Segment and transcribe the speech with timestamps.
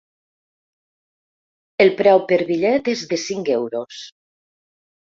[1.87, 4.05] El preu per bitllet és de cinc euros.